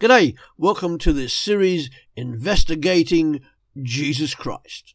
G'day, 0.00 0.34
welcome 0.56 0.96
to 0.96 1.12
this 1.12 1.34
series 1.34 1.90
investigating 2.16 3.40
Jesus 3.82 4.34
Christ. 4.34 4.94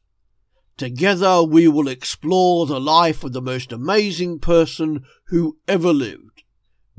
Together 0.78 1.44
we 1.44 1.68
will 1.68 1.88
explore 1.88 2.66
the 2.66 2.82
life 2.82 3.24
of 3.24 3.32
the 3.32 3.42
most 3.42 3.72
amazing 3.72 4.40
person 4.40 5.06
who 5.28 5.60
ever 5.68 5.94
lived, 5.94 6.42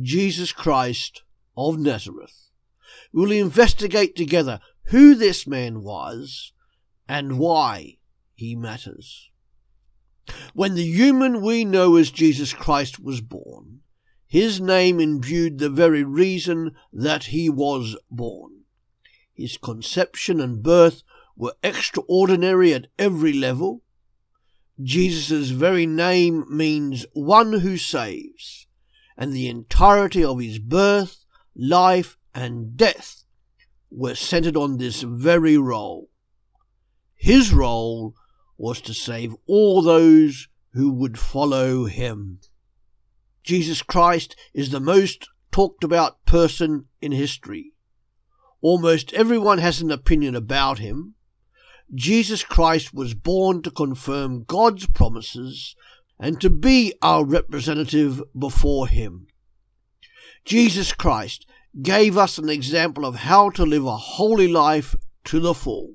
Jesus 0.00 0.52
Christ 0.52 1.24
of 1.56 1.80
Nazareth. 1.80 2.50
We 3.12 3.22
will 3.22 3.32
investigate 3.32 4.14
together 4.14 4.60
who 4.90 5.16
this 5.16 5.44
man 5.44 5.82
was 5.82 6.52
and 7.08 7.40
why 7.40 7.96
he 8.36 8.54
matters. 8.54 9.30
When 10.54 10.76
the 10.76 10.86
human 10.86 11.42
we 11.42 11.64
know 11.64 11.96
as 11.96 12.12
Jesus 12.12 12.52
Christ 12.52 13.00
was 13.00 13.20
born, 13.20 13.80
his 14.26 14.60
name 14.60 14.98
imbued 15.00 15.58
the 15.58 15.70
very 15.70 16.02
reason 16.02 16.74
that 16.92 17.24
he 17.24 17.48
was 17.48 17.96
born. 18.10 18.64
His 19.32 19.56
conception 19.56 20.40
and 20.40 20.62
birth 20.62 21.02
were 21.36 21.54
extraordinary 21.62 22.74
at 22.74 22.88
every 22.98 23.32
level. 23.32 23.82
Jesus' 24.82 25.50
very 25.50 25.86
name 25.86 26.44
means 26.48 27.06
one 27.12 27.60
who 27.60 27.76
saves, 27.76 28.66
and 29.16 29.32
the 29.32 29.48
entirety 29.48 30.24
of 30.24 30.40
his 30.40 30.58
birth, 30.58 31.24
life, 31.54 32.18
and 32.34 32.76
death 32.76 33.24
were 33.90 34.14
centered 34.14 34.56
on 34.56 34.76
this 34.76 35.02
very 35.02 35.56
role. 35.56 36.10
His 37.14 37.52
role 37.52 38.14
was 38.58 38.80
to 38.82 38.94
save 38.94 39.34
all 39.46 39.82
those 39.82 40.48
who 40.72 40.90
would 40.92 41.18
follow 41.18 41.84
him. 41.84 42.40
Jesus 43.46 43.80
Christ 43.80 44.34
is 44.52 44.70
the 44.70 44.80
most 44.80 45.28
talked 45.52 45.84
about 45.84 46.26
person 46.26 46.86
in 47.00 47.12
history. 47.12 47.74
Almost 48.60 49.12
everyone 49.12 49.58
has 49.58 49.80
an 49.80 49.92
opinion 49.92 50.34
about 50.34 50.80
him. 50.80 51.14
Jesus 51.94 52.42
Christ 52.42 52.92
was 52.92 53.14
born 53.14 53.62
to 53.62 53.70
confirm 53.70 54.42
God's 54.42 54.88
promises 54.88 55.76
and 56.18 56.40
to 56.40 56.50
be 56.50 56.92
our 57.00 57.24
representative 57.24 58.20
before 58.36 58.88
him. 58.88 59.28
Jesus 60.44 60.92
Christ 60.92 61.46
gave 61.80 62.18
us 62.18 62.38
an 62.38 62.48
example 62.48 63.06
of 63.06 63.14
how 63.14 63.50
to 63.50 63.62
live 63.62 63.86
a 63.86 63.96
holy 63.96 64.48
life 64.48 64.96
to 65.26 65.38
the 65.38 65.54
full. 65.54 65.94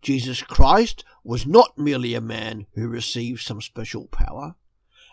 Jesus 0.00 0.44
Christ 0.44 1.04
was 1.24 1.44
not 1.44 1.76
merely 1.76 2.14
a 2.14 2.20
man 2.20 2.66
who 2.76 2.86
received 2.86 3.40
some 3.40 3.60
special 3.60 4.06
power 4.06 4.54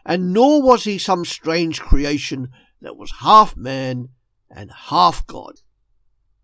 and 0.06 0.34
nor 0.34 0.62
was 0.62 0.84
he 0.84 0.98
some 0.98 1.26
strange 1.26 1.82
creation 1.82 2.50
that 2.82 2.98
was 2.98 3.12
half 3.20 3.56
man 3.56 4.10
and 4.50 4.72
half 4.72 5.26
God. 5.26 5.62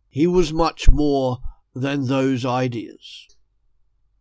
He 0.09 0.25
was 0.25 0.53
much 0.53 0.89
more 0.89 1.39
than 1.75 2.07
those 2.07 2.45
ideas. 2.45 3.27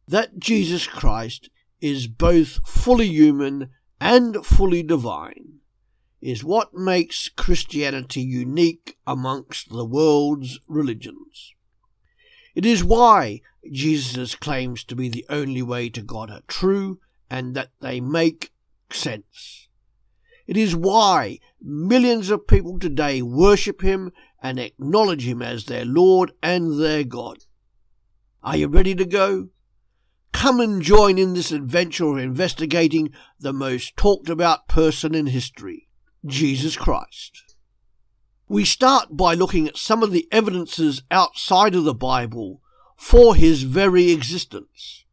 That 0.06 0.38
Jesus 0.38 0.86
Christ 0.86 1.50
is 1.80 2.06
both 2.06 2.66
fully 2.66 3.08
human 3.08 3.70
and 4.00 4.44
fully 4.44 4.82
divine 4.82 5.60
is 6.20 6.42
what 6.42 6.74
makes 6.74 7.28
Christianity 7.28 8.20
unique 8.20 8.96
amongst 9.06 9.68
the 9.70 9.84
world's 9.84 10.58
religions. 10.66 11.54
It 12.54 12.66
is 12.66 12.82
why 12.82 13.40
Jesus 13.70 14.34
claims 14.34 14.82
to 14.84 14.96
be 14.96 15.08
the 15.08 15.24
only 15.28 15.62
way 15.62 15.88
to 15.90 16.02
God 16.02 16.30
are 16.30 16.42
true 16.48 16.98
and 17.30 17.54
that 17.54 17.70
they 17.80 18.00
make 18.00 18.50
sense. 18.90 19.68
It 20.46 20.56
is 20.56 20.74
why 20.74 21.40
millions 21.60 22.30
of 22.30 22.46
people 22.46 22.78
today 22.78 23.20
worship 23.20 23.82
him 23.82 24.12
and 24.42 24.58
acknowledge 24.58 25.26
him 25.26 25.42
as 25.42 25.66
their 25.66 25.84
Lord 25.84 26.32
and 26.42 26.80
their 26.80 27.04
God. 27.04 27.44
Are 28.42 28.56
you 28.56 28.68
ready 28.68 28.94
to 28.94 29.04
go? 29.04 29.48
Come 30.32 30.60
and 30.60 30.80
join 30.80 31.18
in 31.18 31.34
this 31.34 31.50
adventure 31.50 32.06
of 32.06 32.18
investigating 32.18 33.10
the 33.40 33.52
most 33.52 33.96
talked 33.96 34.28
about 34.28 34.68
person 34.68 35.14
in 35.14 35.26
history, 35.26 35.88
Jesus 36.24 36.76
Christ. 36.76 37.56
We 38.48 38.64
start 38.64 39.16
by 39.16 39.34
looking 39.34 39.68
at 39.68 39.76
some 39.76 40.02
of 40.02 40.12
the 40.12 40.26
evidences 40.32 41.02
outside 41.10 41.74
of 41.74 41.84
the 41.84 41.94
Bible 41.94 42.62
for 42.96 43.34
his 43.34 43.64
very 43.64 44.10
existence. 44.10 45.04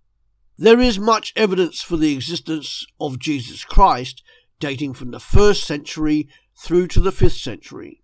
There 0.58 0.80
is 0.80 0.98
much 0.98 1.34
evidence 1.36 1.82
for 1.82 1.98
the 1.98 2.14
existence 2.14 2.86
of 3.00 3.20
Jesus 3.20 3.66
Christ 3.66 4.24
dating 4.60 4.94
from 4.94 5.12
the 5.12 5.20
first 5.20 5.66
century 5.66 6.30
through 6.58 6.88
to 6.88 7.02
the 7.02 7.12
fifth 7.12 7.38
century. 7.38 8.02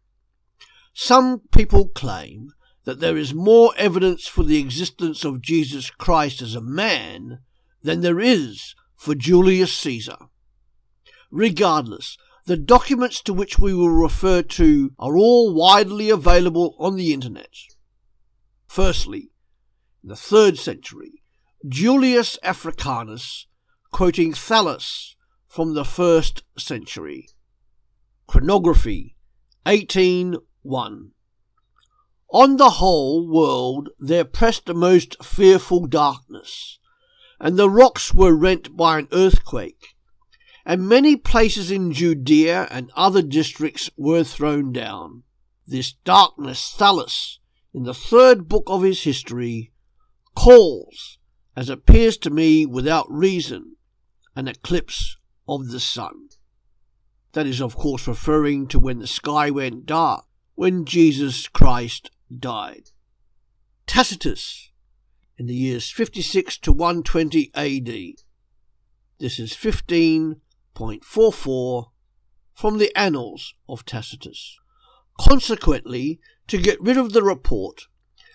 Some 0.93 1.39
people 1.51 1.87
claim 1.87 2.51
that 2.83 2.99
there 2.99 3.15
is 3.15 3.33
more 3.33 3.73
evidence 3.77 4.27
for 4.27 4.43
the 4.43 4.59
existence 4.59 5.23
of 5.23 5.41
Jesus 5.41 5.89
Christ 5.89 6.41
as 6.41 6.55
a 6.55 6.61
man 6.61 7.39
than 7.83 8.01
there 8.01 8.19
is 8.19 8.75
for 8.95 9.15
Julius 9.15 9.73
Caesar. 9.77 10.17
Regardless, 11.29 12.17
the 12.45 12.57
documents 12.57 13.21
to 13.21 13.33
which 13.33 13.57
we 13.57 13.73
will 13.73 13.89
refer 13.89 14.41
to 14.41 14.91
are 14.99 15.17
all 15.17 15.53
widely 15.53 16.09
available 16.09 16.75
on 16.79 16.97
the 16.97 17.13
internet. 17.13 17.53
Firstly, 18.67 19.31
in 20.03 20.09
the 20.09 20.15
third 20.15 20.57
century, 20.57 21.20
Julius 21.67 22.39
Africanus, 22.41 23.45
quoting 23.91 24.33
Thallus 24.33 25.15
from 25.47 25.75
the 25.75 25.85
first 25.85 26.41
century. 26.57 27.29
Chronography 28.25 29.15
18.1 29.67 31.11
On 32.33 32.57
the 32.57 32.69
whole 32.71 33.31
world 33.31 33.89
there 33.99 34.25
pressed 34.25 34.69
a 34.69 34.73
most 34.73 35.23
fearful 35.23 35.85
darkness, 35.85 36.79
and 37.39 37.57
the 37.57 37.69
rocks 37.69 38.11
were 38.11 38.35
rent 38.35 38.75
by 38.75 38.97
an 38.97 39.07
earthquake, 39.11 39.95
and 40.65 40.89
many 40.89 41.15
places 41.15 41.69
in 41.69 41.93
Judea 41.93 42.67
and 42.71 42.89
other 42.95 43.21
districts 43.21 43.87
were 43.95 44.23
thrown 44.23 44.71
down. 44.71 45.23
This 45.67 45.93
darkness 46.05 46.73
Thallus, 46.75 47.37
in 47.71 47.83
the 47.83 47.93
third 47.93 48.47
book 48.47 48.63
of 48.65 48.81
his 48.81 49.03
history, 49.03 49.71
calls 50.33 51.19
as 51.55 51.69
appears 51.69 52.17
to 52.17 52.29
me 52.29 52.65
without 52.65 53.11
reason, 53.11 53.75
an 54.35 54.47
eclipse 54.47 55.17
of 55.47 55.69
the 55.69 55.79
sun. 55.79 56.29
That 57.33 57.47
is, 57.47 57.61
of 57.61 57.75
course, 57.75 58.07
referring 58.07 58.67
to 58.67 58.79
when 58.79 58.99
the 58.99 59.07
sky 59.07 59.49
went 59.49 59.85
dark, 59.85 60.25
when 60.55 60.85
Jesus 60.85 61.47
Christ 61.47 62.11
died. 62.39 62.91
Tacitus, 63.87 64.69
in 65.37 65.47
the 65.47 65.55
years 65.55 65.89
56 65.89 66.57
to 66.59 66.71
120 66.71 67.51
AD. 67.55 67.87
This 69.19 69.39
is 69.39 69.53
15.44 69.53 71.91
from 72.53 72.77
the 72.77 72.95
Annals 72.95 73.55
of 73.67 73.83
Tacitus. 73.85 74.59
Consequently, 75.19 76.19
to 76.47 76.59
get 76.59 76.79
rid 76.81 76.97
of 76.97 77.13
the 77.13 77.23
report, 77.23 77.87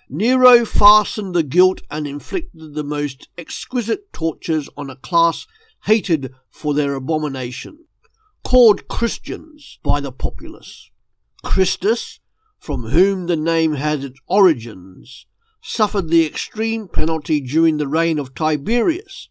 Nero 0.09 0.65
fastened 0.65 1.34
the 1.34 1.43
guilt 1.43 1.83
and 1.91 2.06
inflicted 2.06 2.75
the 2.75 2.84
most 2.84 3.28
exquisite 3.37 4.12
tortures 4.12 4.69
on 4.77 4.89
a 4.89 4.94
class 4.94 5.49
hated 5.84 6.33
for 6.49 6.75
their 6.75 6.94
abomination, 6.94 7.87
called 8.44 8.87
Christians 8.87 9.81
by 9.83 10.00
the 10.00 10.12
populace. 10.12 10.91
Christus, 11.43 12.21
from 12.56 12.84
whom 12.91 13.27
the 13.27 13.37
name 13.37 13.75
has 13.75 14.05
its 14.05 14.21
origins, 14.28 15.27
suffered 15.61 16.09
the 16.09 16.25
extreme 16.25 16.87
penalty 16.87 17.41
during 17.41 17.78
the 17.78 17.88
reign 17.88 18.21
of 18.21 18.33
Tiberius 18.33 19.28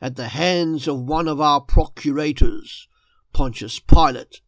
at 0.00 0.16
the 0.16 0.28
hands 0.28 0.88
of 0.88 1.02
one 1.02 1.28
of 1.28 1.40
our 1.40 1.60
procurators, 1.60 2.88
Pontius 3.32 3.78
Pilate, 3.78 4.40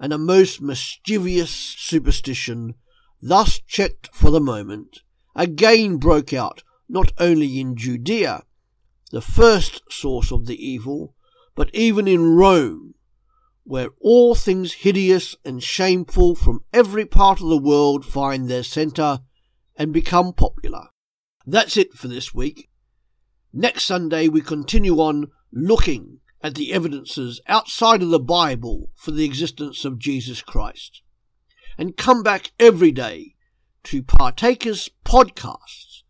and 0.00 0.12
a 0.12 0.18
most 0.18 0.60
mischievous 0.60 1.50
superstition, 1.50 2.74
thus 3.20 3.60
checked 3.60 4.10
for 4.12 4.32
the 4.32 4.40
moment, 4.40 4.98
again 5.34 5.96
broke 5.96 6.32
out 6.32 6.62
not 6.88 7.12
only 7.18 7.58
in 7.58 7.76
Judea, 7.76 8.42
the 9.10 9.20
first 9.20 9.82
source 9.90 10.30
of 10.30 10.46
the 10.46 10.66
evil, 10.66 11.14
but 11.54 11.70
even 11.74 12.08
in 12.08 12.34
Rome, 12.36 12.94
where 13.64 13.90
all 14.00 14.34
things 14.34 14.72
hideous 14.72 15.36
and 15.44 15.62
shameful 15.62 16.34
from 16.34 16.64
every 16.72 17.06
part 17.06 17.40
of 17.40 17.48
the 17.48 17.58
world 17.58 18.04
find 18.04 18.48
their 18.48 18.62
centre 18.62 19.20
and 19.76 19.92
become 19.92 20.32
popular. 20.32 20.88
That's 21.46 21.76
it 21.76 21.94
for 21.94 22.08
this 22.08 22.34
week. 22.34 22.68
Next 23.52 23.84
Sunday 23.84 24.28
we 24.28 24.40
continue 24.40 24.96
on 24.96 25.30
looking 25.52 26.20
at 26.42 26.54
the 26.54 26.72
evidences 26.72 27.40
outside 27.46 28.02
of 28.02 28.10
the 28.10 28.18
Bible 28.18 28.90
for 28.96 29.12
the 29.12 29.24
existence 29.24 29.84
of 29.84 29.98
Jesus 29.98 30.42
Christ. 30.42 31.02
And 31.78 31.96
come 31.96 32.22
back 32.22 32.52
every 32.58 32.92
day 32.92 33.31
to 33.84 34.02
Partakers 34.02 34.90
Podcasts 35.04 36.02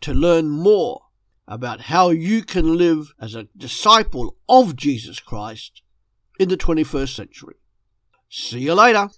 to 0.00 0.14
learn 0.14 0.48
more 0.48 1.02
about 1.48 1.82
how 1.82 2.10
you 2.10 2.42
can 2.42 2.76
live 2.76 3.12
as 3.20 3.34
a 3.34 3.48
disciple 3.56 4.36
of 4.48 4.76
Jesus 4.76 5.20
Christ 5.20 5.82
in 6.38 6.48
the 6.48 6.56
21st 6.56 7.14
century. 7.14 7.54
See 8.28 8.60
you 8.60 8.74
later. 8.74 9.10